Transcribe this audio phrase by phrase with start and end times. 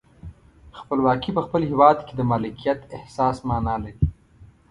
[0.79, 3.93] خپلواکي په خپل هیواد کې د مالکیت احساس معنا لري.